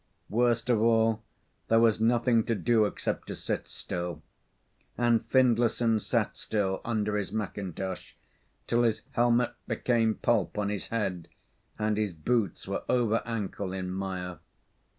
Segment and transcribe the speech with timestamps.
[0.31, 1.21] Worst of all,
[1.67, 4.23] there was nothing to do except to sit still;
[4.97, 8.13] and Findlayson sat still under his macintosh
[8.65, 11.27] till his helmet became pulp on his head,
[11.77, 14.39] and his boots were over ankle in mire.